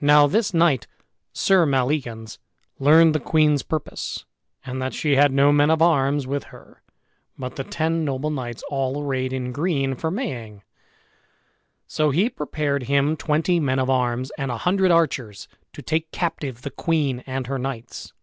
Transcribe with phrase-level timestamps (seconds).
[0.00, 0.86] Now this knight,
[1.34, 2.38] Sir Maleagans,
[2.78, 4.24] learned the queen's purpose,
[4.64, 6.80] and that she had no men of arms with her
[7.36, 10.62] but the ten noble knights all arrayed in green for maying;
[11.86, 16.62] so he prepared him twenty men of arms, and a hundred archers, to take captive
[16.62, 18.14] the queen and her knights.